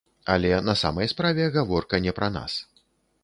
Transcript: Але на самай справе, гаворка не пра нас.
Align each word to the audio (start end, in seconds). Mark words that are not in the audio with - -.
Але 0.35 0.49
на 0.69 0.73
самай 0.83 1.09
справе, 1.13 1.45
гаворка 1.57 1.99
не 2.05 2.13
пра 2.21 2.31
нас. 2.39 2.59